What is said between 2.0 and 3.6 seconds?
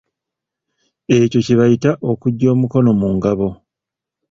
okuggya omukono mu ngabo.